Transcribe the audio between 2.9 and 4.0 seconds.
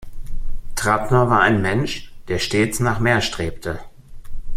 mehr strebte.